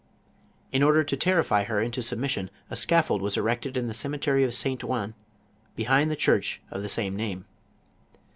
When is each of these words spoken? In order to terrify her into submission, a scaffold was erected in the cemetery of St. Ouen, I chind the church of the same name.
In 0.71 0.81
order 0.81 1.03
to 1.03 1.15
terrify 1.15 1.63
her 1.65 1.79
into 1.79 2.01
submission, 2.01 2.49
a 2.71 2.75
scaffold 2.75 3.21
was 3.21 3.37
erected 3.37 3.77
in 3.77 3.85
the 3.85 3.93
cemetery 3.93 4.43
of 4.43 4.55
St. 4.55 4.83
Ouen, 4.83 5.13
I 5.77 5.83
chind 5.83 6.09
the 6.09 6.15
church 6.15 6.59
of 6.71 6.81
the 6.81 6.89
same 6.89 7.15
name. 7.15 7.45